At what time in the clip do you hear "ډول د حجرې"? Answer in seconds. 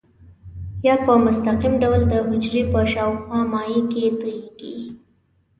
1.83-2.61